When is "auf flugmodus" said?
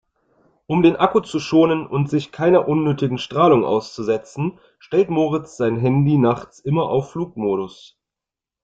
6.89-7.99